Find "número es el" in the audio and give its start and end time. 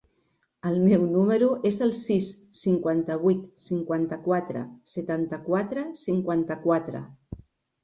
1.09-1.93